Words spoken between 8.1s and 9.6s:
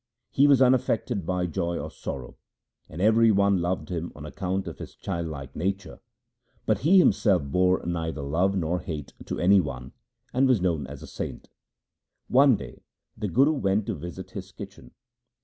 love nor hate to